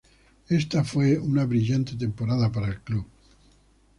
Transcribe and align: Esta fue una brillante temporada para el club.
Esta 0.49 0.83
fue 0.83 1.19
una 1.19 1.45
brillante 1.45 1.95
temporada 1.95 2.51
para 2.51 2.69
el 2.69 2.81
club. 2.81 3.05